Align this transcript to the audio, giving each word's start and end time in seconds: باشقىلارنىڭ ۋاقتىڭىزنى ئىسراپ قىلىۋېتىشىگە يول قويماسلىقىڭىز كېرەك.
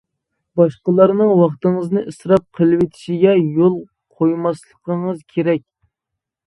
باشقىلارنىڭ 0.59 1.33
ۋاقتىڭىزنى 1.41 2.03
ئىسراپ 2.13 2.47
قىلىۋېتىشىگە 2.61 3.37
يول 3.43 3.79
قويماسلىقىڭىز 3.79 5.27
كېرەك. 5.37 5.67